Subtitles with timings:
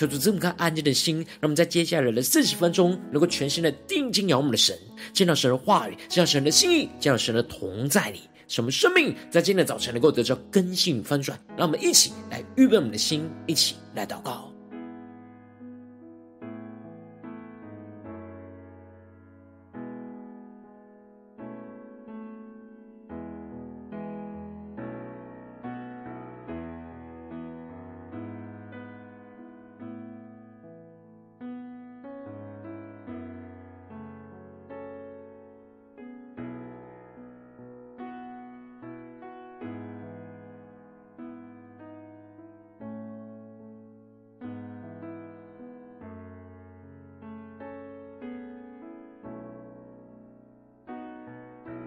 [0.00, 4.74] 求主这么颗安静的心，让我们在接下来的四十分钟，能够全心的定睛仰望我们的神，
[5.12, 11.38] 见到神的话语，见到神的心意，见到神的同在里，什么生命在今天的早晨能够得到根性翻转。
[11.54, 14.49] 让我们一起来预备我们的心，一起来祷告。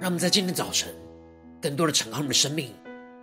[0.04, 0.94] 让我们在今天早晨，
[1.62, 2.74] 更多的敞开我们的生命，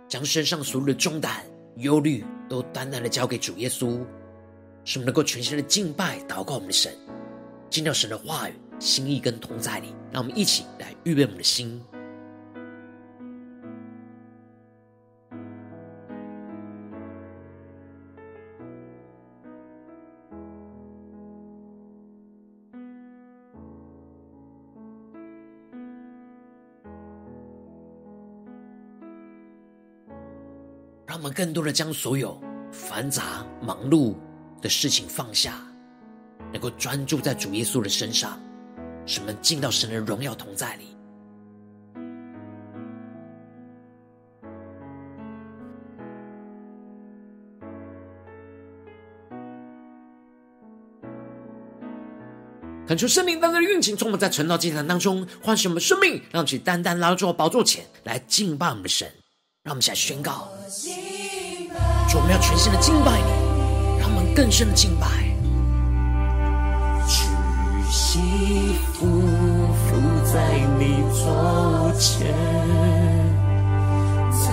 [0.07, 4.03] 将身上所有的重担、忧虑，都单单的交给主耶稣，
[4.83, 6.91] 使我们能够全心的敬拜、祷告我们的神，
[7.69, 9.93] 进到神的话语、心意跟同在里。
[10.11, 11.79] 让我们一起来预备我们的心。
[31.33, 32.39] 更多的将所有
[32.71, 34.15] 繁杂忙碌
[34.61, 35.61] 的事情放下，
[36.51, 38.39] 能够专注在主耶稣的身上，
[39.05, 40.85] 使我们进到神的荣耀同在里。
[52.87, 59.09] 恳求圣灵当中的运行，充满在晨祷祭坛当中，唤醒我们生命，让其单单来到主宝座前来敬拜我们的神。
[59.63, 60.49] 让我们一起来宣告，
[62.11, 63.23] 主，我们要全新的敬拜你，
[64.01, 65.07] 让我们更深的敬拜。
[67.07, 67.25] 屈
[67.89, 68.19] 膝
[68.91, 69.95] 俯伏
[70.25, 72.35] 在你左前，
[74.29, 74.51] 在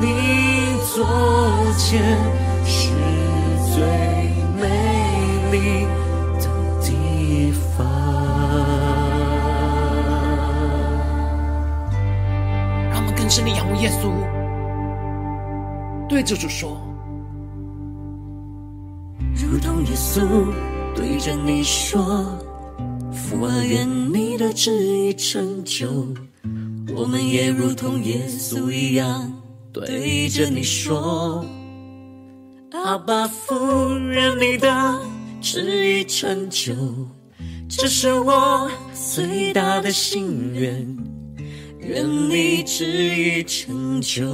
[0.00, 1.04] 你左
[1.76, 2.16] 前
[2.64, 2.90] 是
[3.74, 3.82] 最
[4.54, 4.62] 美
[5.50, 5.84] 丽
[6.38, 6.46] 的
[6.80, 7.84] 地方。
[12.88, 14.37] 让我们更深的仰望耶稣。
[16.08, 16.80] 对着主说，
[19.34, 20.26] 如同耶稣
[20.94, 22.24] 对着你说
[23.12, 25.86] ：“父啊，愿你的旨意成就。”
[26.96, 29.30] 我们也如同耶稣一样
[29.72, 31.44] 对着你说
[32.72, 33.54] ：“阿爸父，
[34.10, 34.98] 愿你的
[35.42, 36.74] 旨意成就。”
[37.68, 40.96] 这是我最大的心愿，
[41.80, 44.24] 愿你旨意成就。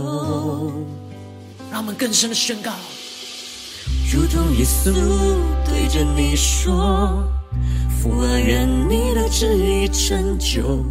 [1.74, 2.70] 让我们更深的宣告，
[4.12, 4.92] 如同耶稣
[5.66, 7.28] 对着你说
[8.00, 10.84] ：“父啊，愿你的旨意成就。”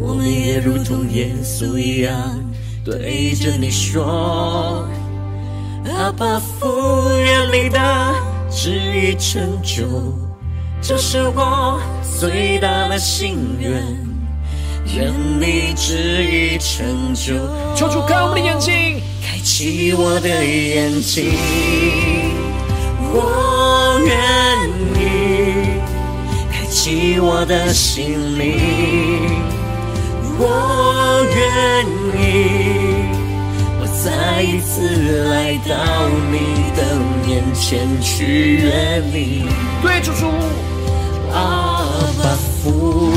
[0.00, 2.42] 我们也如同耶稣一样
[2.82, 4.88] 对着你说
[5.92, 6.66] ：“阿爸父，
[7.22, 7.78] 愿你的
[8.50, 9.84] 旨意成就。”
[10.80, 11.78] 这是我
[12.18, 13.70] 最大的心愿，
[14.96, 17.34] 愿你旨意成就。
[17.76, 19.02] 求主开我们的眼睛。
[19.30, 21.30] 开启我的眼睛，
[23.12, 24.16] 我愿
[24.96, 25.02] 意
[26.50, 28.58] 开启我的心灵，
[30.38, 31.86] 我愿
[32.16, 32.24] 意，
[33.78, 36.80] 我再一次来到你的
[37.26, 39.44] 面前去愿你。
[39.82, 40.24] 对，主主，
[41.34, 41.84] 阿
[42.22, 43.12] 爸父，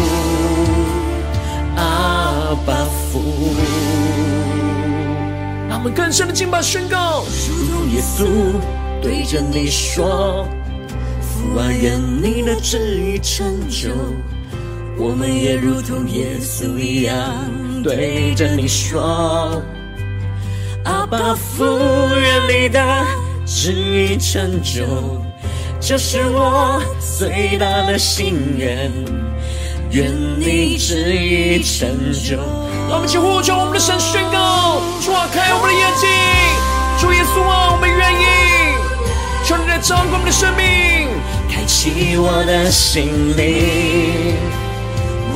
[1.78, 2.84] 阿爸
[3.14, 4.01] 父。
[5.82, 8.24] 我们更深的敬拜宣告，如同耶稣
[9.02, 10.48] 对着你说
[11.20, 13.90] ：“父啊，愿你的旨意成就。”
[14.96, 17.18] 我们也如同耶稣一样
[17.84, 19.60] 对着你说
[20.86, 23.04] ：“阿爸父，愿你的
[23.48, 24.86] 旨意成就。”
[25.82, 26.80] 这是我
[27.18, 28.92] 最大的心愿，
[29.90, 32.38] 愿你旨意成就。
[32.94, 36.10] 我们去呼求我们的神宣告：主啊，开我们的眼睛，
[37.00, 38.26] 主耶稣啊，我们愿意，
[39.46, 41.08] 求你来掌管我们的生命，
[41.50, 44.36] 开启我的心灵，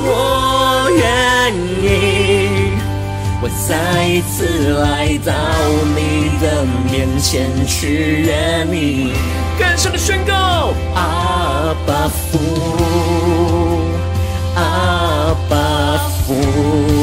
[0.03, 2.73] 我愿意，
[3.41, 5.33] 我再一次来到
[5.95, 9.13] 你的面前去愿你，
[9.57, 12.37] 更深的宣告，阿爸父，
[14.55, 15.55] 阿爸
[16.27, 16.94] 父。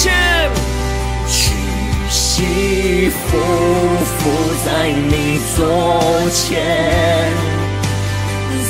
[0.00, 0.10] 前，
[1.28, 1.52] 屈
[2.08, 3.36] 膝匍
[4.16, 4.18] 匐
[4.64, 5.58] 在你座
[6.30, 6.56] 前，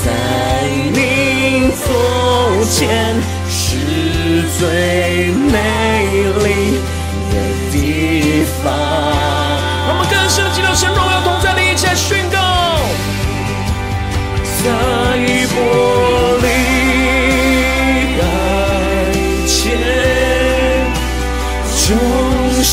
[0.02, 0.04] 在
[0.92, 1.86] 你座
[2.64, 3.14] 前
[3.48, 3.62] 是
[4.58, 4.58] 最
[5.28, 5.54] 美
[6.42, 6.44] 丽
[7.30, 7.34] 的
[7.70, 7.74] 地
[8.60, 8.74] 方。
[9.86, 12.36] 我们更深的进入神荣耀同在的一切宣告，
[14.64, 14.66] 在
[15.46, 15.56] 玻
[16.42, 16.59] 璃。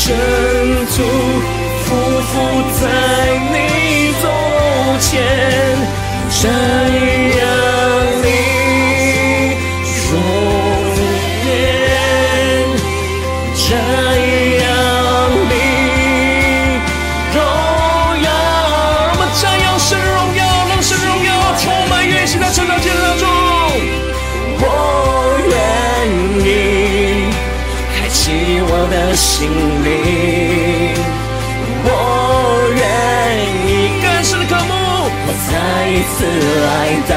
[0.08, 0.16] 生
[1.84, 2.32] 匍匐
[2.80, 2.82] 在
[3.52, 3.56] 你
[4.22, 4.24] 座
[5.00, 5.12] 前，
[36.18, 37.14] 次来到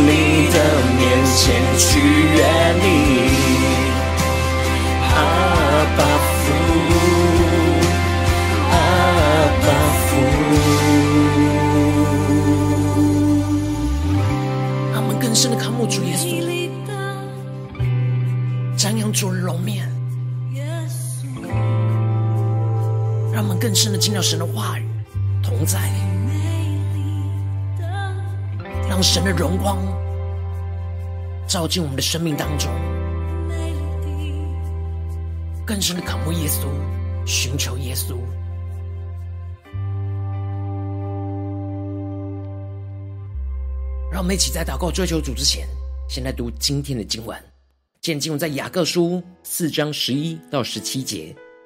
[0.00, 0.56] 你的
[0.98, 1.00] 面
[1.36, 1.38] 前
[1.78, 1.86] 去
[2.34, 2.40] 愿
[2.80, 2.84] 你，
[5.14, 5.16] 阿
[5.96, 6.00] 爸
[6.34, 6.50] 父，
[8.72, 8.74] 阿
[9.62, 9.66] 爸
[10.00, 10.02] 父。
[14.92, 16.42] 让我们更深的渴慕主耶稣，
[18.76, 19.88] 瞻仰主容面，
[23.32, 24.84] 让我们更深的进入神的话语
[25.40, 25.78] 同在
[29.02, 29.78] 神的荣光
[31.46, 32.70] 照进我们的生命当中，
[35.66, 36.66] 更深的渴慕耶稣，
[37.26, 38.16] 寻求耶稣。
[44.12, 45.66] 让我们一起在祷告追求主之前，
[46.08, 47.36] 先来读今天的经文。
[48.00, 51.34] 今天经文在雅各书四章十一到十七节。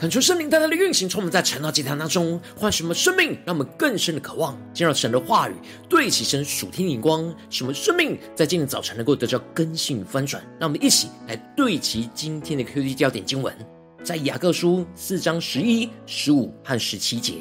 [0.00, 5.52] 恳求圣灵带来的运行，从我们在晨祷祭坛当中换什么生命，让我们更深的渴望进入神的话语，
[5.90, 10.42] 对齐神属天的眼光，什么生命在今天早晨能够得到更新与翻转。
[10.58, 13.54] 让我们一起来对齐今天的 QD 焦点经文，
[14.02, 17.34] 在雅各书四章十一、十五和十七节：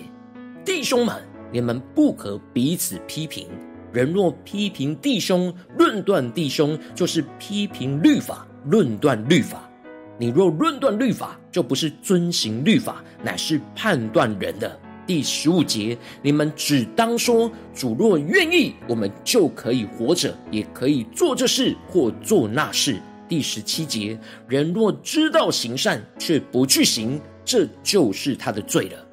[0.66, 1.16] 弟兄们，
[1.54, 3.48] 你们不可彼此批评。
[3.94, 9.69] 人若批评弟兄、论断弟兄，就是批评律法、论断律法。
[10.20, 14.78] 你若论断律法，就不是遵行律法，乃是判断人的。
[15.08, 23.00] 第十五节，你们只当说：主若愿意，我们就可以活着，也可以做这事或做那事。
[23.30, 29.06] 第十七节，人若知道行善，却不去行，这就是他的罪了。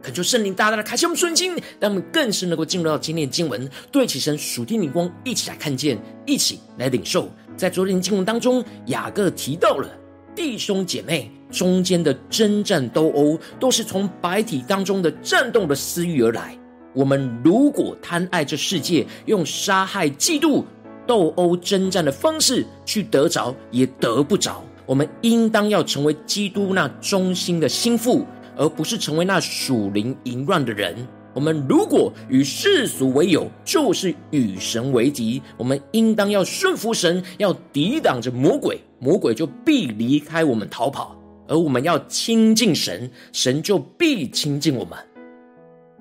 [0.00, 7.28] 恳求圣灵大大的开启我们顺心，让我们更是能够进入到今天的经文，对起神属天灵光，一起来看见，一起来领受。
[7.58, 9.88] 在昨天的经文当中，雅各提到了
[10.32, 16.56] 弟兄姐妹中间的争战斗殴，都是从白体当中的战斗的私欲而来。
[16.94, 20.62] 我们如果贪爱这世界，用杀害、嫉妒、
[21.04, 24.62] 斗殴、征战的方式去得着，也得不着。
[24.86, 28.24] 我们应当要成为基督那忠心的心腹，
[28.56, 30.96] 而不是成为那属灵淫乱的人。
[31.34, 35.40] 我们如果与世俗为友，就是与神为敌。
[35.56, 41.16] 我们应当要顺服神，要抵挡着魔鬼，魔鬼就必离开我们逃跑；
[41.46, 44.98] 而我们要亲近神，神就必亲近我们。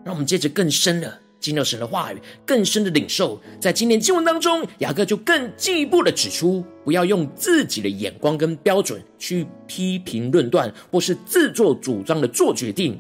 [0.03, 3.39] 让我们接着更深的进入神的话语，更深的领受。
[3.59, 12.97] 在今天经文当中，雅各就更进一步的指出，不要用自己的眼光跟标准去批评论断，或是自作主张的做决定。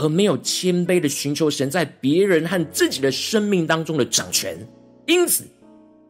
[0.00, 4.66] 而没有谦卑的寻求神在别人和自己的生命当中的掌权，
[5.06, 5.44] 因此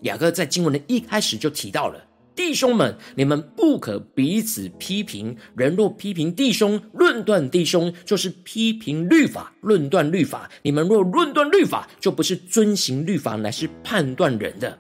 [0.03, 2.01] 雅各在经文的一开始就提到了：
[2.37, 5.37] 弟兄们，你们不可彼此批评。
[5.57, 10.49] 人若批评弟兄、论断弟兄，就是批评律法、论断律法。
[10.63, 14.79] 你们若论断律法，就不是遵行律法，乃是判断人的。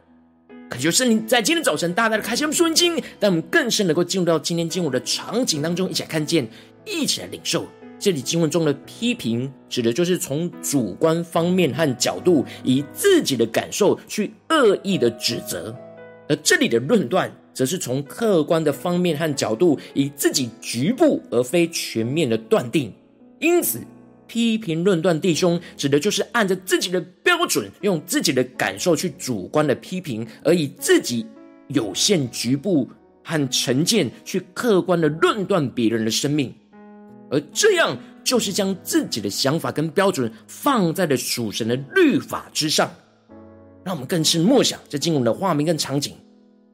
[0.71, 6.49] 恳求圣灵在今天早晨大大的开启我们属灵经，让我们更深能够进入到今天经文的场景当中，一起来看见，
[6.87, 7.67] 一起来领受。
[8.01, 15.71] 这里经文中的批评，指的就是从主观方面和角度，以自己的感受去恶意的指责；
[16.27, 22.91] 而这里的论断，则是从客观的方面和角度，以自己局部而非全面的断定。
[23.39, 23.79] 因此，
[24.27, 31.27] 批评论断弟兄，指的就是按着自己的标准，用自己的感受去主观的批评，而以自己
[31.69, 32.89] 有限局部
[33.23, 36.55] 和成见去客观的论断别人的生命。
[37.31, 42.91] 而这样就是将自己的想法跟标准放在了属神的律法之上，
[43.85, 46.15] 让我们更深默想这经文的画面跟场景。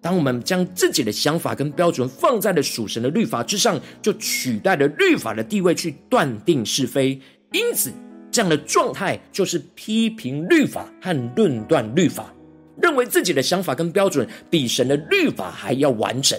[0.00, 7.20] 当我们将自己的想法跟标准放在了属神的律法之上，就取代了律法的地位去断定是非。
[7.52, 7.90] 因此，
[8.30, 12.32] 这样的状态就是批评律法和论断律法，
[12.80, 16.38] 认为自己的想法跟标准比神的律法还要完整。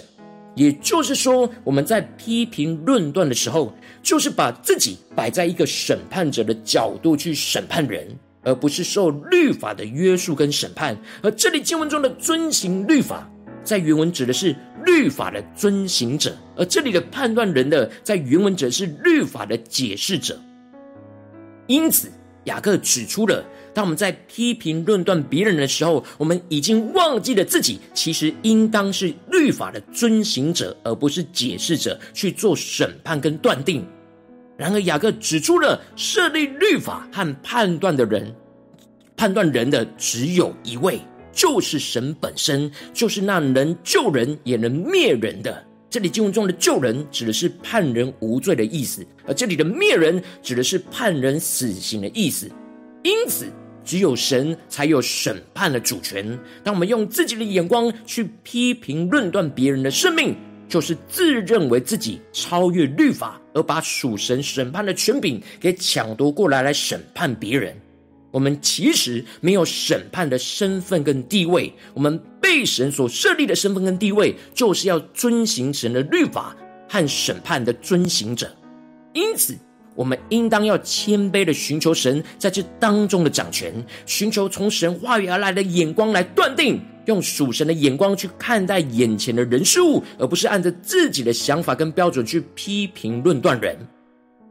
[0.54, 3.74] 也就是说，我们在批评论断的时候，
[4.08, 8.08] 就是把自己摆在一个审判者的角度去审判人，
[8.42, 10.96] 而不是受律法的约束跟审判。
[11.22, 13.30] 而这里经文中的遵行律法，
[13.62, 20.40] 在原文指的是律法的遵行者，而这里的判断人的，在原文指的是律法的解释者。
[21.66, 22.10] 因此，
[22.44, 23.44] 雅各指出了。
[23.74, 33.86] 当我们在批评论断别人的时候，我们已经忘记了自己其实应当是律法的遵行者，而不是解释者去做审判跟断定。
[34.58, 38.34] 然而，雅各指出了设立律法和判断的人，
[39.16, 41.00] 判断人的只有一位，
[41.32, 45.64] 就是神本身，就是那能救人也能灭人的。
[45.88, 52.50] 这里经文中的救人指的是判人无罪的意思，而这里的灭人指的是判人死刑的意思。
[53.04, 53.46] 因此。
[53.84, 56.38] 只有神才有审判的主权。
[56.62, 60.36] 当我们用自己的眼光去批评论断别人的生命，
[60.68, 67.74] 就是自认为自己超越律法，而把属神审判的权柄给抢夺过来，来审判别人。
[68.30, 76.54] 我们其实没有审判的身份跟地位，我们被神所设立的身份跟地位，就是要遵行神的律法
[76.88, 78.54] 和审判的遵行者。
[79.14, 79.56] 因此。
[79.94, 83.74] 我们应当要谦卑的寻求神在这当中的掌权，
[84.06, 93.76] 寻求从神话语而来的眼光来断定，用属神的眼光去看待眼前的人事物，而不是按着自己的想法跟标准去批评论断人。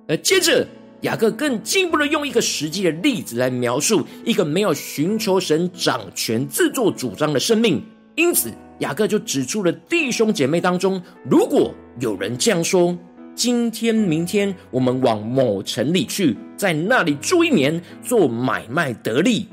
[0.07, 0.67] 而接着，
[1.01, 7.81] 雅各更进一步的用一个实际的例子来描述一个没有寻求神掌权、自作主张的生命。
[8.15, 10.99] 因此，雅各就指出了弟兄姐妹当中，
[11.29, 12.97] 如果有人这样说。
[13.35, 19.45] 今天、明天我们往某城里去，在那里住一年，做买卖得利。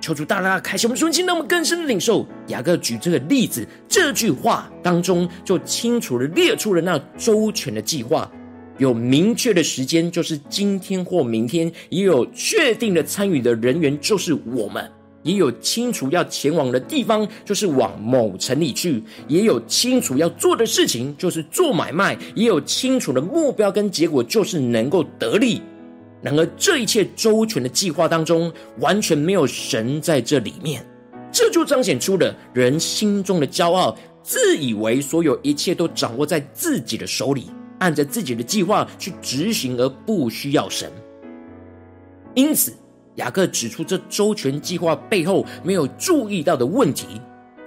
[0.00, 2.26] 求主大大开启我们的心，让我们更深的领受。
[2.48, 8.30] 雅各举这个例子，这句话当中就清楚的列出了那周全的计划，
[8.78, 14.84] 有明确的时间，就是今天或明天；也有确定的参与的人员，就是我们；
[15.22, 25.60] 也有清楚要前往的地方，就是往某城里去；也有清楚要做的事情，就是做买卖；也有清楚的目标跟结果，就是能够得利。
[26.26, 30.84] 然而，这一切周全的计划当中，完全没有神在这里面，
[31.30, 40.90] 这就彰显出了人心中的骄傲，自以为所有一切都掌握在自己的手里，按着自己的计划去执行，而不需要神。
[42.34, 42.72] 因此，
[43.14, 47.06] 雅各指出这周全计划背后没有注意到的问题，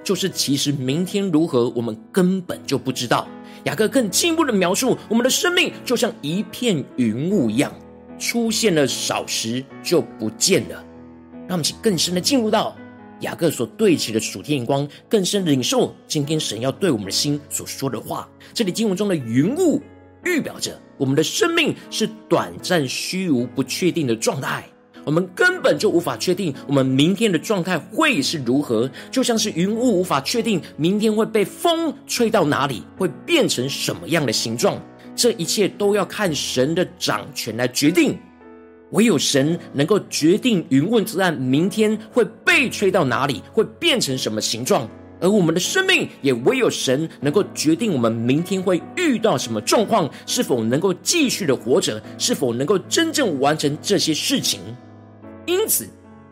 [0.03, 3.25] 就是其实明天如何，我们根本就不知道。
[3.63, 7.71] 雅各更进一步的描述，我们的生命就像一片云雾一样。
[8.19, 10.85] 出现了少时就不见了，
[11.47, 12.75] 让我们请更深的进入到
[13.21, 18.29] 雅各所对齐的属天眼光，更深领受今天神要对我们的心所说的话。
[18.53, 19.81] 这里经文中的云雾
[20.25, 24.65] 预表着我们的生命是短暂、虚无、不确定的状态，
[25.05, 34.77] 我们根本就无法确定我们明天的状态会是如何，就像是云雾无法确定明天会被风吹到哪里，会变成什么样的形状。
[35.19, 38.17] 这一切都要看神的掌权来决定，
[38.91, 44.87] 唯有神能够决定云雾之岸明天会被吹到哪里，会变成什么形状，
[45.19, 54.61] 而我们的生命也唯有神能够决定我们明天会遇到什么状况，是否能够继续的活着，是否能够真正完成这些事情。
[55.45, 55.85] 因此，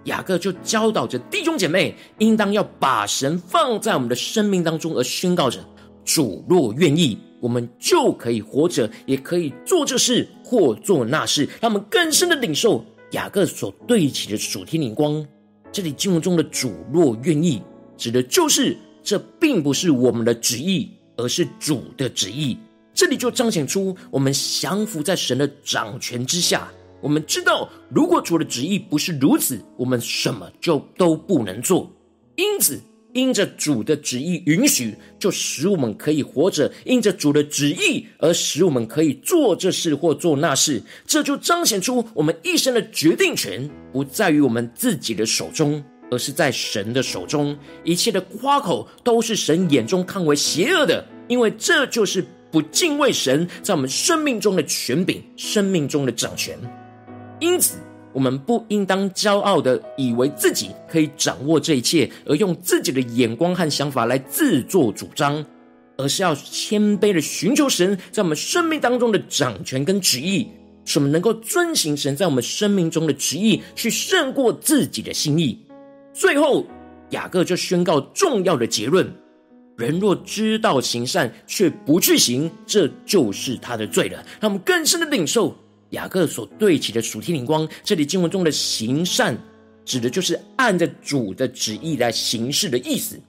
[0.05, 5.59] 雅各就教导着弟兄姐妹，应当要把神放在我们的生命当中，而宣告着：
[6.05, 7.17] 主若愿意。
[7.39, 15.25] 我们就可以活着，也可以做这事或做那事，让我们更深的领受雅各所对齐的主天灵光。
[15.71, 17.61] 这里经文中的“主若愿意”，
[17.95, 22.57] 指的就是这并不是我们的旨意，而是主的旨意。
[22.93, 26.67] 这里就彰显出我们降服在神的掌权之下。
[26.99, 31.91] 我们知道，如果主的旨意不是如此，我们什么就都不能做。
[32.35, 32.81] 因此。
[33.17, 47.57] 因着主的旨意允许，就使我们可以活着；因着主的旨意而使我们可以做这事或做那事，这就彰显出我们一生的决定权不在于我们自己的手中，而是在神的手中。
[47.83, 56.55] 一切的夸口都是神眼中看为邪恶的，因为这就是不敬畏神在我们生命中的权柄、生命中的掌权。
[57.39, 57.79] 因此。
[58.17, 65.45] 我们不应当骄傲的以为自己可以掌握这一切，而用自己的眼光和想法来自作主张，
[65.97, 70.47] 而是要谦卑的寻求神在我们生命当中的掌权跟旨意，
[70.83, 75.55] 使我们能够遵行神在我们生命中的旨意，去胜过自己的心意。
[76.11, 76.65] 最后，
[77.11, 79.07] 雅各就宣告重要的结论：
[79.77, 84.25] 人若知道行善却不去行，这就是他的罪了。
[84.39, 85.55] 让我们更深的领受。
[85.91, 89.37] 雅各所对齐的属天灵光，这里经文中的行善，
[89.85, 93.19] 指的就是按着主的旨意来行事的意思。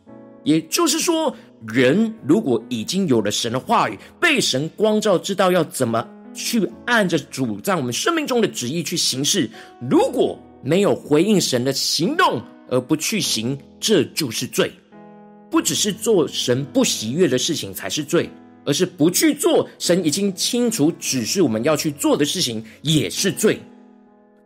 [0.45, 1.35] 也就是说，
[1.67, 9.51] 人如果已经有了神的话语，被神光照，知道要怎么去按着主在我们生命中的旨意去行事，
[9.91, 14.73] 如果没有回应神的行动而不去行，这就是罪。
[15.51, 18.29] 不只是做神不喜悦的事情才是罪。
[18.69, 23.59] 而是不去做神已经清楚指示我们要去做的事情，也是罪。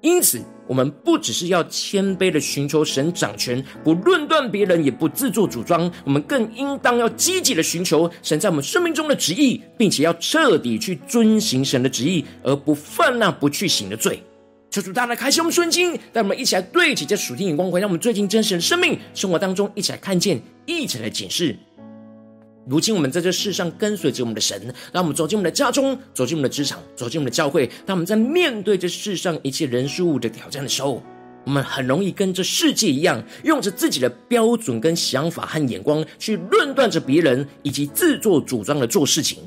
[0.01, 5.91] 因此，我们不只是要谦卑的寻求神掌权，不论断别人，也不自作主张。
[6.05, 14.23] 我们更应当要积极的寻求神在我们生命中的旨意，并且要彻底去遵行神的旨意，而不犯那不去行的罪。
[14.71, 21.57] 求主大大开启我们顺经，带我们一起来对齐这属天眼光，回让我们最近真实的生命生活当中一起来看见，一起来检视。
[22.65, 27.69] 如今我们在这世上跟随着我们的神，让我们走进我们的家中，走进我们的职场，走进我们的教会。
[27.85, 31.03] 当我们在面对这世上一切人事物的挑战的时候，
[31.45, 39.39] 我们很容易跟这世界一样，用着自己的标准跟想法和眼光去论断着别人，以及自作主张的做事情。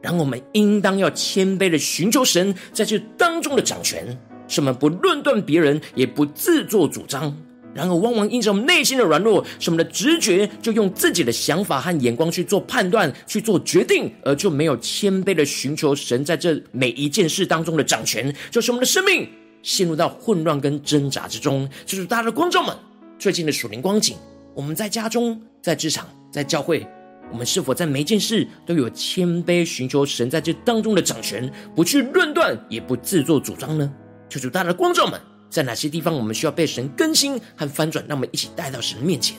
[0.00, 4.16] 然后我们应当要谦卑的寻求神在这当中的掌权，
[4.48, 7.36] 使我们不论断别人，也不自作主张。
[7.76, 19.28] 然而，往往因着我们内心的软弱，使我们的直觉就用自己的想法和眼光去做判断、去做决定，而就没有谦卑的寻求神在这每一件事当中的掌权，就是我们的生命
[19.62, 21.68] 陷入到混乱跟挣扎之中。
[21.84, 22.74] 就是大家的观众们
[23.18, 24.16] 最近的属灵光景，
[24.54, 26.86] 我们在家中、在职场、在教会，
[27.30, 33.92] 我们是否在每一件事都有谦卑寻求神在这当中的掌权，不去论断，也不自作主张呢？
[34.30, 35.20] 求主大大的光照们，
[35.56, 38.04] 在哪些地方我们需要被神更新和翻转？
[38.06, 39.38] 让我们一起带到神面前。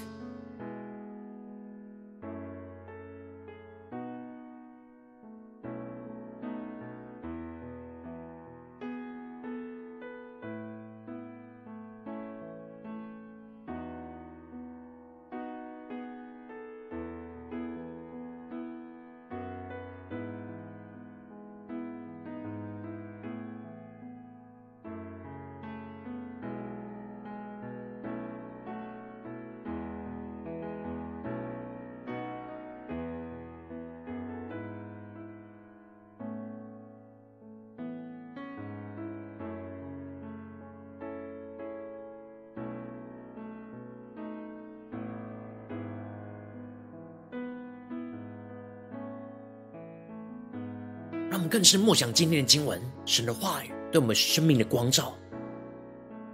[51.58, 55.18] 更是默想今天的经文，神的话语对我们生命的光照。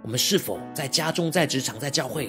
[0.02, 2.26] 我们是否在家中、在职场、在教会，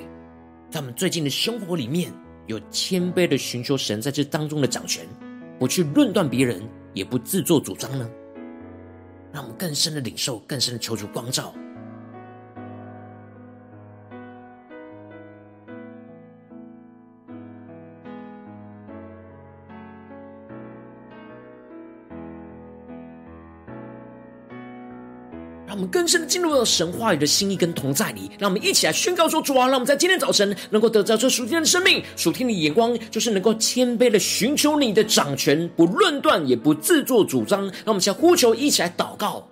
[0.72, 2.10] 在我们最近的生活里面，
[2.48, 5.06] 有谦卑的寻求神在这当中的掌权，
[5.60, 6.62] 不去论断别人，
[6.94, 8.10] 也不自作主张呢？
[9.34, 11.54] 让我们更深的领受，更深的求主光照。
[25.96, 37.64] 更深的进入到神话语的心意跟同在里，让我们一起来宣告说：主啊，让我们在今天早晨能够得到这属天的生命、属天的眼光，就是能够谦卑的寻求你的掌权，不论断，也不自作主张。
[37.64, 39.48] 让我们先呼求，一起来祷告。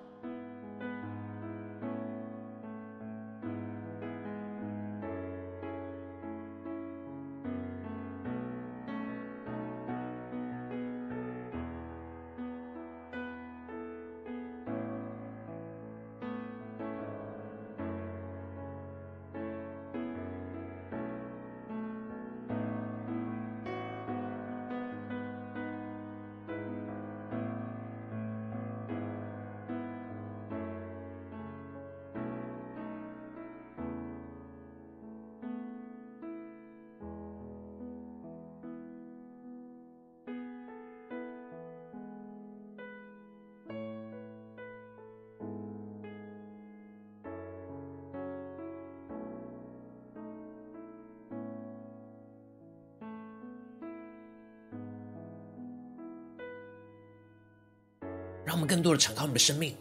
[58.53, 59.73] 让我们更多的敞开我们的生命，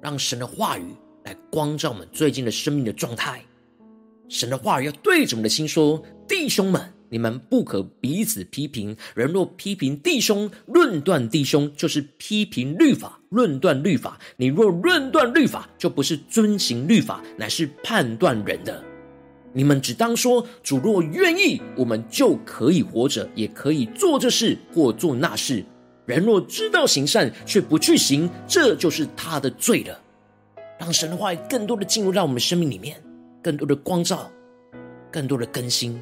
[0.00, 0.94] 让神的话语
[1.24, 3.44] 来光照我们最近的生命的状态。
[4.30, 8.96] 神的话语要对着我们的心说：“弟兄们，你们不可彼此批评。
[9.14, 14.18] 人若批评弟兄、论断弟兄，就是批评律法、论断律法。
[14.38, 18.82] 你若论断律法，就不是遵行律法，乃是判断人的。
[19.52, 25.62] 你们只当说：主若愿意，我们就可以活着，也可以做这事或做那事。”
[26.08, 30.00] 人若知道行善，却不去行，这就是他的罪了。
[30.78, 32.96] 让神的话更多的进入到我们生命里面，
[33.42, 34.30] 更多的光照，
[35.12, 36.00] 更多的更新。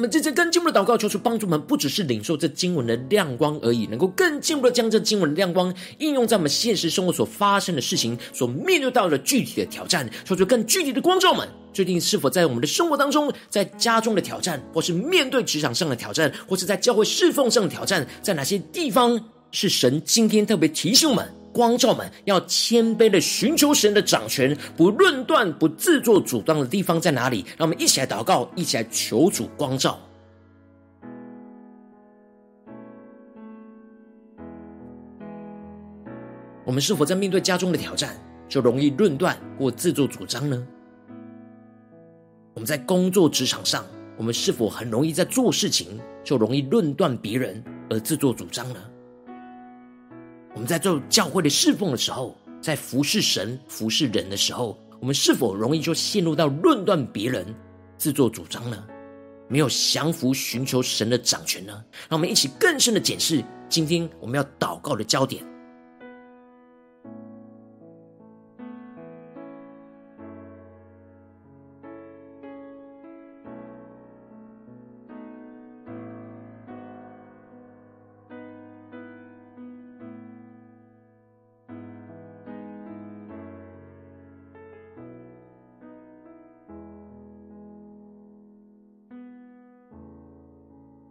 [0.00, 10.08] 我们这次更进一步的祷告，求主帮助我们，不只是领受这经文的亮光而已，能够更进一步的将这经文的亮光应用在我们现实生活所发生的事情、所面对到的具体的挑战。
[10.24, 21.39] 求出更具体的光照们，最近是否在我们的生活当中，在家中的挑战，或是面对职场上的挑战，或是在教会侍奉上的挑战，在哪些地方是神今天特别提醒我们？
[21.52, 27.44] 光照们要谦卑的寻求神的掌权，不论断、不自作主张的地方在哪里？
[27.58, 29.98] 让我们一起来祷告，一起来求主光照。
[36.64, 38.16] 我们是否在面对家中的挑战，
[38.48, 40.66] 就容易论断或自作主张呢？
[42.54, 43.84] 我们在工作职场上，
[44.16, 48.89] 我们是否很容易在做事情就容易论断别人而自作主张呢？
[50.52, 57.46] 我们在做教会的侍奉的时候，在服侍神、服侍人的时候，我们是否容易就陷入到论断别人、
[57.96, 58.84] 自作主张呢？
[59.48, 61.72] 没有降服、寻求神的掌权呢？
[62.08, 65.44] 让我们一起更深的检视今天我们要祷告的焦点。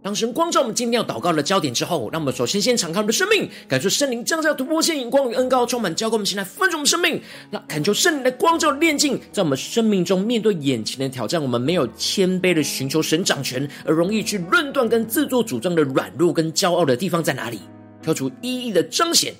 [0.10, 7.22] 当神光照我们今天要祷告的焦点之后，让我们首先先敞开我们的生命，感受圣灵降下突破性眼光与恩膏，充满交给我们现在分盛我们生命。
[7.52, 17.60] 那恳求圣灵的光照炼净，在我们生命中面对眼前的挑战，我们没有谦卑的寻求神掌权，而容易去论断跟自作主张的软弱跟骄傲的地方在哪里？
[18.02, 19.32] 挑出一一的彰显，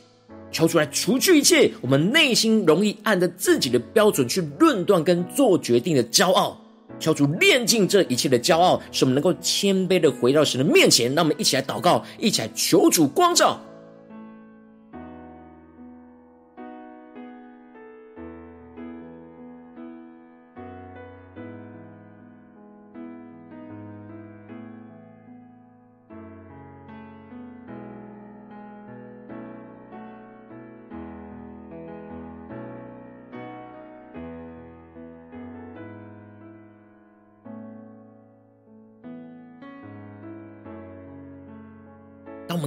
[0.52, 6.59] 求出来除去一切我们内心容易按着自己的标准去论断跟做决定的骄傲。
[7.00, 11.14] 求主炼尽这一切的骄傲，使我们能够谦卑的回到神的面前。
[11.16, 13.60] 让我们一起来祷告，一起来求主光照。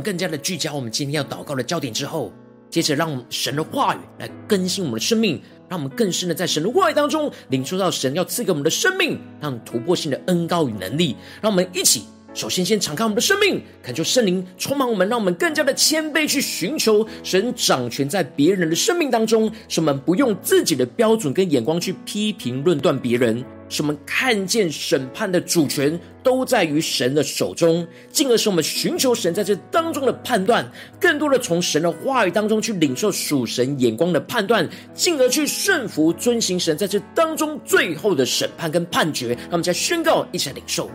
[0.02, 2.32] 更加的聚焦我们今天要祷告的焦点之后，
[2.68, 11.14] 接着让神的话语来更新我们的生命，让我们更深的在神的话语当中领受到神要赐给我们的生命，让突破性的恩高与能力。
[11.40, 23.44] 让我们一起首先先敞开我们的生命，恳求圣灵充满我们，让我们更加的谦卑去寻求神掌权在别人的生命当中，使我们不用自己的标准跟眼光去批评论断别人。
[23.68, 39.28] 使我们看见审判的主权都在于神的手中，进而使我们寻求神在这当中的判断，更多的从神的话语当中去领受属神眼光的判断，进而去顺服遵行神在这当中最后的审判跟判决。
[39.28, 40.90] 让我们再宣告，一起来领受。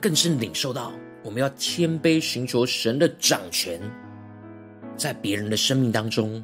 [0.00, 3.80] 更深领受到，我们要谦卑寻求神的掌权，
[4.96, 6.42] 在别人的生命当中，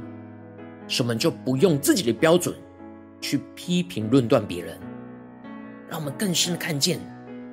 [0.87, 2.55] 使我们就不用自己的标准
[3.21, 4.79] 去批评论断别人。
[5.89, 7.01] 让我们更深的看见，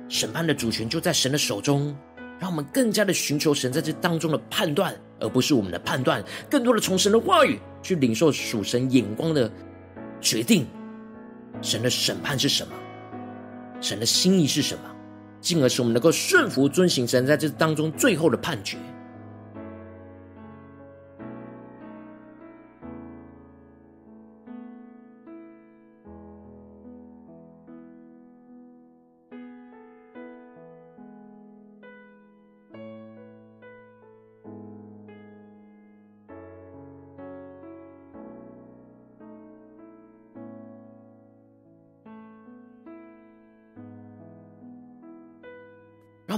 [0.08, 1.96] 审判的主权就在神的手中。
[2.40, 6.22] 让我们更加的寻求神在这当中的判断，而不是我们的判断。
[6.50, 9.50] 更多的从神的话语去领受属神眼光的
[10.20, 10.66] 决定。
[11.62, 12.72] 神的审判是什么？
[13.80, 14.93] 神的心意是什么？
[15.44, 18.78] 进而使我们能够顺服遵行神在这当中最后的判决。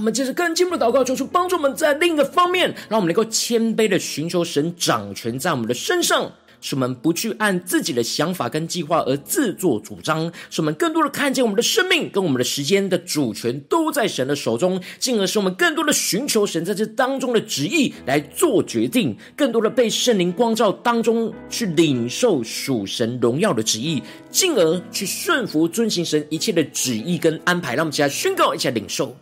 [0.07, 27.75] 们接着更进一步的祷告，求主帮助我们在另一个方面，让我们能够谦卑的寻求神掌权在我们的身上，使我们不去按自己的想法跟计划而自作主张，使我们更多的看见我们的生命跟我们的时间的主权都在神的手中，进而使我们更多的寻求神在这当中的旨意来做决定，更多的被圣灵光照当中去领受属神荣耀的旨意，进而去顺服遵行神一切的旨意跟安排。
[27.75, 29.13] 让我们一起来宣告，一起来领受。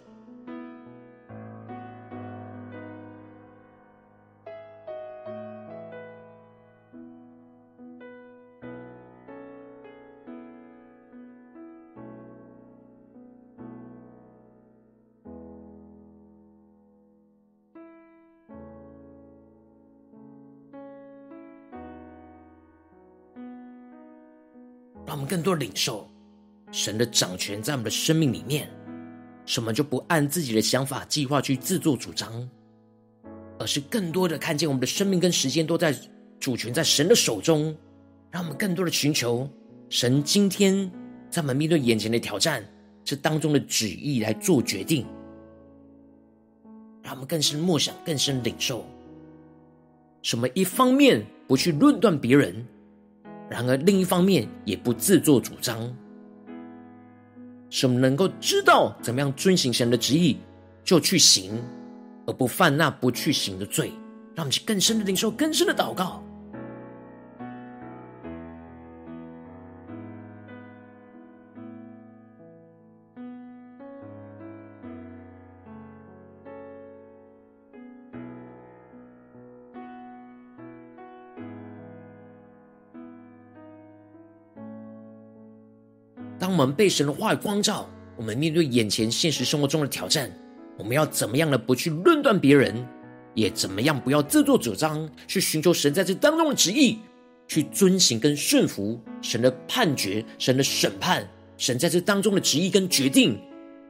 [25.36, 26.10] 更多领受
[26.72, 28.70] 神的掌权在我们的生命里面，
[29.46, 32.50] 什么就不按自己的想法、计划去自作主张，
[33.60, 35.94] 而是更多的看见我们的生命跟时间都在
[36.40, 37.76] 主权在神的手中。
[38.32, 39.50] 让我们更多的寻求
[39.90, 40.90] 神今天
[41.30, 42.66] 在我们面对眼前的挑战，
[43.04, 45.06] 这当中的旨意来做决定。
[47.04, 48.86] 让我们更深默想、更深领受，
[50.22, 52.66] 什么一方面不去论断别人。
[53.50, 55.96] 然而，另一方面也不自作主张，
[57.70, 60.38] 什么能够知道怎么样遵行神的旨意，
[60.84, 61.62] 就去行，
[62.26, 63.92] 而不犯那不去行的罪。
[64.34, 66.25] 让我们去更深的领受，更深的祷告。
[86.66, 90.36] 我们被神的话语光照，我们面对眼前现实生活中的挑战，
[90.80, 92.84] 我们要怎么样的不去论断别人，
[93.36, 96.98] 也怎么样不要自作主张，去寻求神在这当中的旨意，
[97.48, 103.40] 去遵行跟顺服神的判决、神的审判、神在这当中的旨意跟决定。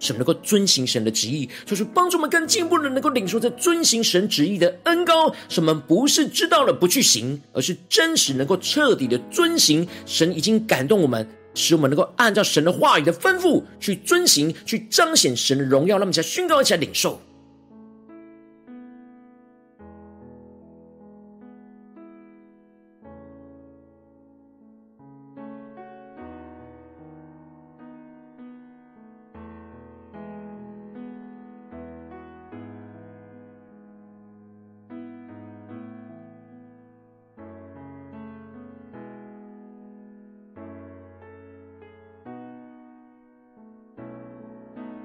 [0.02, 5.34] 神能够遵行神的旨意，就是帮助我们更进一步的能够领受这遵行神旨意的恩膏。
[5.48, 11.26] 使我们不是知道了不去行，而是真实能够彻底的遵行神已经感动我们，
[11.56, 15.98] 使我们能够按照神的话语的吩咐去遵行，去彰显神的荣耀。
[15.98, 17.20] 让我们一起来宣告，一起来领受。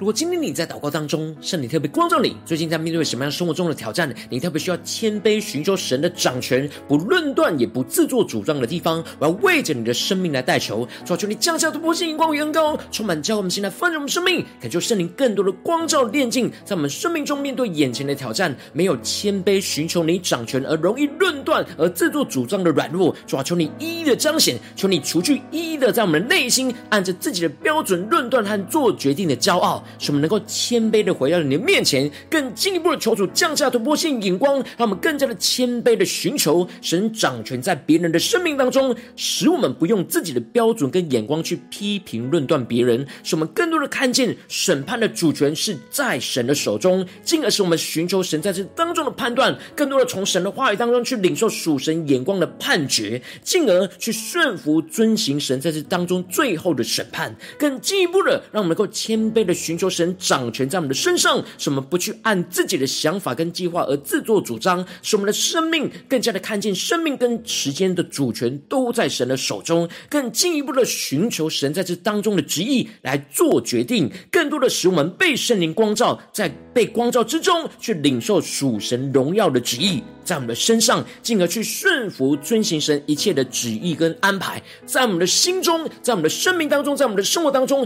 [0.00, 4.10] 如果今天你在祷告当中，圣灵特别光照你，最近在面对什么样生活中的挑战？
[4.30, 29.84] 你特别需要谦卑寻求神的掌权，不论断也不自作主张的地方，我要为着你的生命来代求，求求你降下突破性眼光与恩膏，充满教会我们现在丰盛生命，感受圣灵更多的光照炼净，在我们生命中面对眼前的挑战，没有谦卑寻求你掌权而容易论断而自作主张的软弱，抓求你一一的彰显，求你除去一一的在我们的内心按着自己的标准论断和做决定的骄傲。
[29.98, 59.90] 使我们能够谦卑的回到你的面前，更进一步的求主降下突破性眼光，让我们更加的谦卑的寻求神掌权在别人的生命当中，使我们不用自己的标准跟眼光去批评论断别人，使我们更多的看见审判的主权是在神的手中，进而使我们寻求神在这当中的判断，更多的从神的话语当中去领受属神眼光的判决，进而去顺服遵行神在这当中最后的审判，更进一步的让我们能够谦卑的寻求。
[59.90, 87.84] 神掌权在我们的身上，使我们不去按自己的想法跟计划而自作主张，使我们的生命更加的看见生命跟时间的主权都在神的手中，更进一步的寻求神在这当中的旨意来做决定，更多的使我们被圣灵光照，在被光照之中去领受属神荣耀的旨意在我们的身上，进而去顺服遵行神一切的旨意跟安排，在我们的心中，在我们的生命当中，在我们的生活当中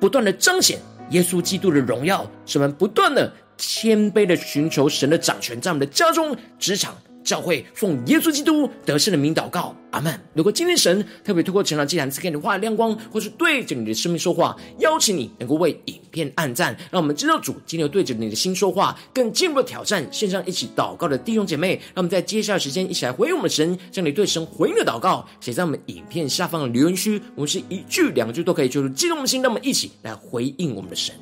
[0.00, 0.78] 不断的彰显。
[1.12, 6.94] 耶稣基督的荣耀，使我们不断的谦卑的寻求神的掌权，在我们的家中、职场、
[7.24, 10.20] 教会，奉耶稣基督得胜的名祷告，阿门。
[10.34, 31.14] 如果今天神特别透过成长祭坛赐给你话亮光，或是对着你的生命说话，邀请你能够为影片按赞，让我们知道主今天对着你的心说话，更进一步的挑战线上一起祷告的弟兄姐妹，让我们在接下来的时间一起来回应我们的神，将你对神回应的祷告写在我们影片下方的留言区，我们是一句两句都可以，就是激动的心，让我们一起来回应我们的神。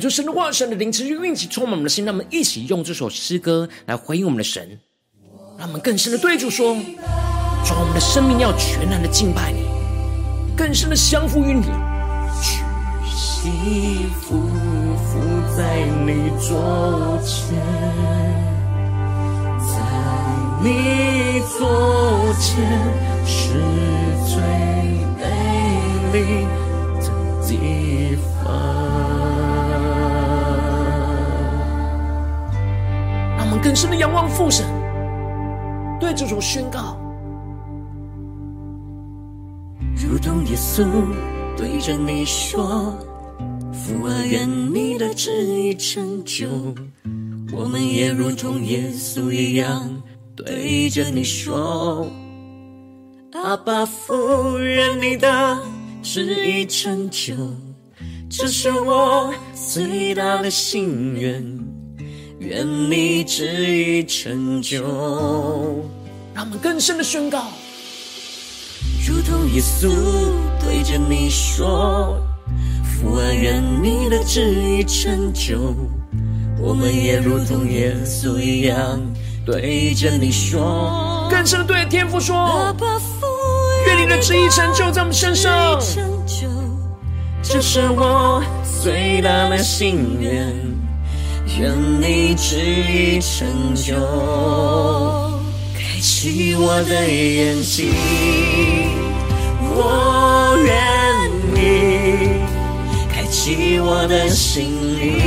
[0.00, 2.04] 求神的话，神的灵持续运行，充满我们的心。
[2.04, 4.80] 让我们一起用这首诗歌来回应我们的神，
[5.58, 9.68] 让我们更深的对主说：主，我们的生命要全然的敬拜你，
[10.56, 11.62] 更深的降服于你，
[12.42, 12.64] 屈
[13.06, 14.38] 膝俯
[14.96, 15.20] 伏
[15.56, 17.58] 在你座前，
[19.58, 19.74] 在
[20.62, 22.48] 你座前
[23.26, 23.52] 是
[24.26, 24.40] 最
[25.18, 25.22] 美
[26.12, 26.46] 丽
[27.00, 27.06] 的
[27.46, 28.89] 地方。
[33.62, 34.66] 更深的仰望父神，
[36.00, 36.96] 对这种宣告，
[39.94, 40.84] 如同耶稣
[41.56, 42.94] 对着你说
[43.70, 46.48] ：“父啊，愿你的旨意成就。”
[47.52, 50.00] 我们也如同耶稣一样
[50.34, 52.06] 对着你说
[53.34, 55.58] ：“阿爸父，愿你的
[56.02, 57.34] 旨意成就。”
[58.30, 61.44] 这是我最大的心愿。
[62.40, 64.82] 愿你旨意成就，
[66.32, 67.48] 让我们更深的宣告，
[69.06, 69.90] 如同耶稣
[70.58, 72.18] 对着你说
[72.82, 75.74] ：“父啊，愿你的旨意成就。”
[76.58, 78.98] 我们也如同耶稣一样
[79.44, 83.26] 对着你说，更深的对天父说：“阿爸父，
[83.86, 85.78] 愿你的旨意成就在我们身上。”
[87.44, 88.42] 这是我
[88.82, 90.69] 最大的心愿。
[91.58, 93.94] 愿你旨意成就，
[95.74, 97.92] 开启我的眼睛，
[99.60, 100.72] 我愿
[101.54, 101.58] 意；
[103.12, 104.64] 开启我的心
[104.98, 105.20] 灵，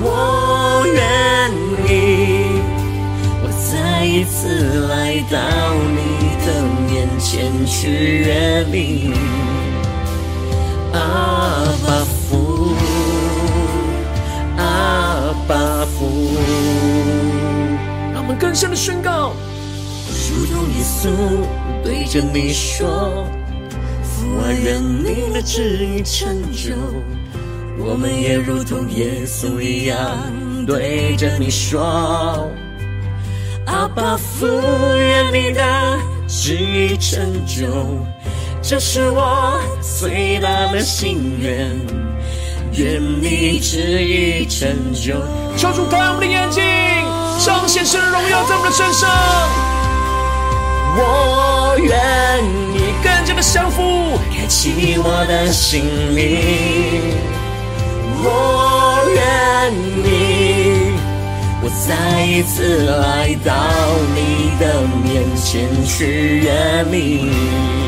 [0.00, 1.52] 我愿
[1.88, 1.92] 意。
[3.42, 4.92] 我再一次来
[5.30, 5.36] 到
[5.92, 5.98] 你
[6.46, 6.46] 的
[6.88, 9.12] 面前去阅历，
[10.92, 10.96] 阿
[11.86, 11.88] 爸
[18.12, 19.32] 让我们更深的宣告，
[20.30, 21.08] 如同耶稣
[21.82, 23.26] 对着你说
[24.02, 26.74] ：“父啊，愿你的旨意成就。”
[27.76, 29.98] 我们也如同耶稣一样
[30.66, 32.48] 对着你说
[33.66, 35.62] ：“阿爸父，愿你的
[36.26, 37.66] 旨意成就。”
[38.62, 42.03] 这是我最大的心愿。
[42.76, 45.14] 愿你旨意成就，
[45.56, 46.60] 求主开我们的眼睛，
[47.38, 49.08] 彰显神的荣耀在我们的身上。
[50.96, 52.44] 我愿
[52.74, 55.84] 意更加的降服，开启我的心
[56.16, 57.14] 灵。
[58.24, 59.72] 我愿
[60.04, 60.92] 意，
[61.62, 63.54] 我再一次来到
[64.16, 67.83] 你的面前去阅历。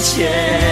[0.00, 0.69] 前，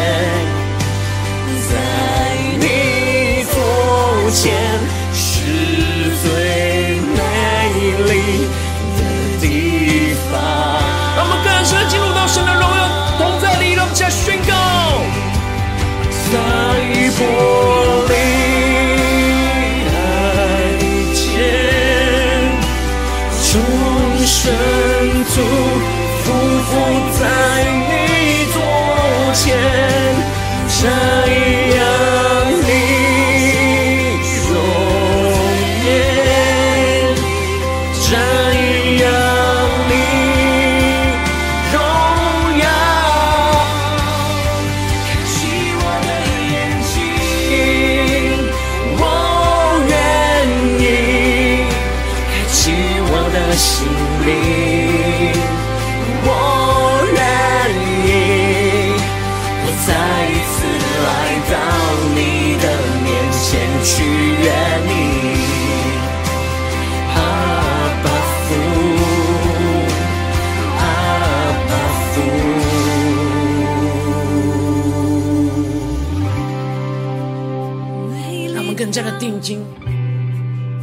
[79.18, 79.64] 定睛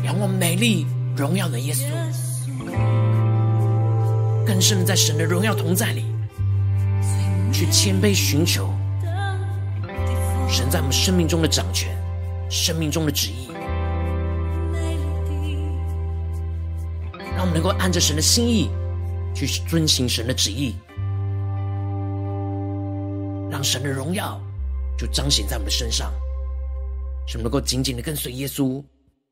[0.03, 0.86] 仰望美丽
[1.16, 1.86] 荣耀的耶稣，
[4.45, 6.05] 更深的在神的荣耀同在里，
[7.51, 8.70] 去谦卑寻求
[10.49, 11.95] 神在我们生命中的掌权，
[12.49, 13.49] 生命中的旨意，
[17.36, 18.70] 让我们能够按着神的心意
[19.34, 20.76] 去遵行神的旨意。
[23.49, 24.39] 让神的荣耀
[24.97, 26.11] 就彰显在我们的身上，
[27.26, 28.84] 什么能够紧紧的跟随耶稣，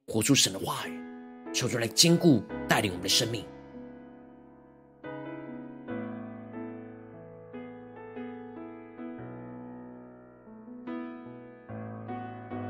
[0.08, 1.00] 活出神的话语，
[1.54, 3.46] 求主来坚固带领我们的生命。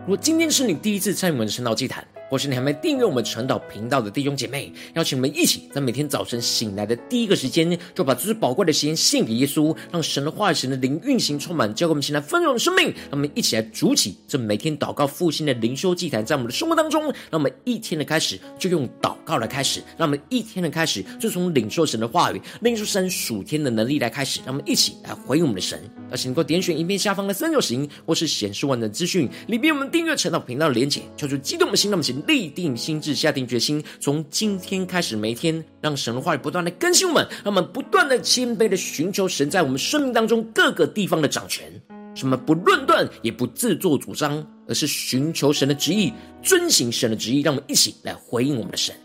[0.01, 12.87] 如果今天是你第一次参与我们的神道祭坛，或是你还没订阅我们晨祷频道的弟兄姐妹，邀请你们一起在每天早晨醒来的第一个时间，就把这最宝贵的时间献给耶稣，让神的话语、神的灵运行充满，交给我们现在丰盛的生命。
[12.87, 24.39] 让我们一起来筑起这每天祷告复兴的灵修祭坛，在我们的生活当中，让我们一天的开始就用祷告来开始，让我们一天的开始就从领受神的话语、领受神属天的能力来开始。
[24.43, 25.79] 让我们一起来回应我们的神。
[26.13, 41.65] 而且能够点选影片下方的三角形，或是显示完整资讯里边我们订阅晨祷频道的连结，求出激动的心，让我们请立定心智，下定决心，从今天开始，每天让神的话语不断的更新我们，让我们不断的谦卑的寻求神在我们生命当中各个地方的掌权。
[42.13, 47.41] 什么不论断，也不自作主张，而是寻求神的旨意，遵行神的旨意。
[47.41, 48.95] 让我们一起来回应我们的神。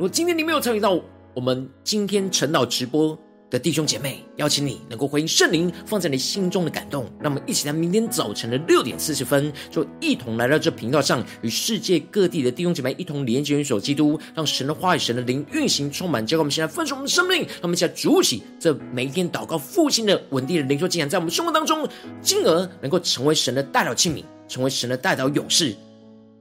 [0.00, 0.98] 如果今天你没有参与到
[1.34, 3.14] 我们今天晨祷直播
[3.50, 21.86] 的弟兄姐妹，邀请你能够回应圣灵放在你心中的感动，让我们一起在明天早晨的六点四十分，就一同来到这频道上，与世界各地的弟兄姐妹一同连接、元首基督，让神的话语、神的灵运行充满，教给我们现在分盛我们的生命，让我们一起来筑起这每一天祷告复兴的稳定的灵修进展，在我们生活当中，
[22.22, 25.76] 进而能够成为神的代表器皿，成为神的代表勇士。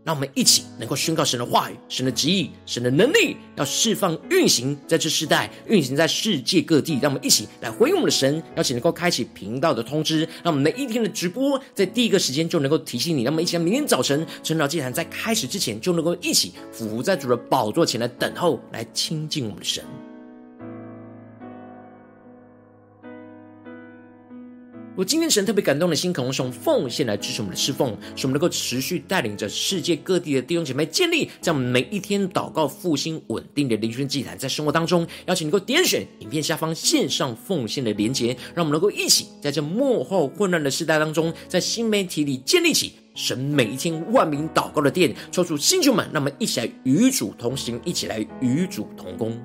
[0.10, 6.98] 让我们一起能够宣告神的话语、神的旨意、神的能力，要释放、运行在这世代，运行在世界各地。
[7.00, 13.22] 让我们一起来回应我们的神，邀请能够开启频道的通知，让我们每一天的直播在第一个时间就能够提醒你。
[13.22, 19.84] 让我们一起在明天早晨晨祷祭坛在开始之前，就能够一起俯伏在主的宝座前来等候，来亲近我们的神。
[25.00, 49.40] 我今天神特别感动的心，可能从奉献来支持我们的侍奉，使我们能够持续带领着世界各地的弟兄姐妹建立在每一天祷告复兴稳定的灵修祭坛，在生活当中，邀请能够点选影片下方线上奉献的连结，让我们能够一起在这幕后混乱的时代当中，在新媒体里建立起神每一天万名祷告的殿，抽出星球们，让我们一起来与主同行，一起来与主同工。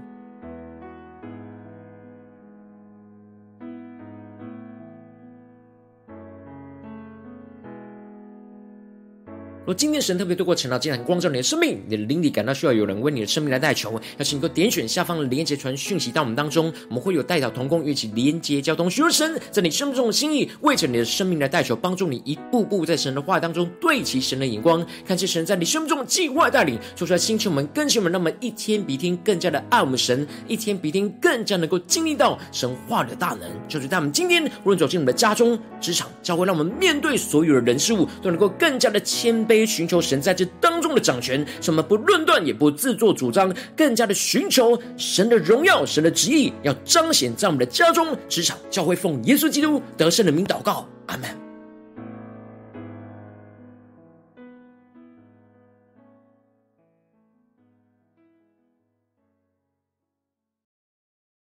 [9.67, 33.51] 若今天神特别透过晨祷祭坛光照你的生命，你的灵里感到需要有人为你的生命来代求，邀请你点选下方的连结传讯息到我们当中，我们会有代祷同工一起连结交通，寻求神在你生命中的心意，为着你的生命来代求，帮助你一步步在神的话当中对齐神的眼光，看见神在你生命中的计划带领，说出来星球们、更新们，让我们一天比一天更加的爱我们神，一天比一天更加能够经历到神话的大能。
[33.67, 39.54] 就是在我们今天无论走进我们的家中、职场、教会，让我们面对所有的人事物，都能够更加的谦卑。
[39.67, 51.44] 寻求神在这当中的掌权，什么不论断，也不自作主张，更加的寻求神的荣耀、神的旨意，要彰显在我们的家中、职场、教会，奉耶稣基督得胜的名祷告，阿门。